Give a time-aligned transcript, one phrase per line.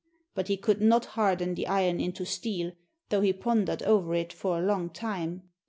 [0.33, 2.71] But he could not harden the iron into steel,
[3.09, 5.43] though he pondered over it for a long time.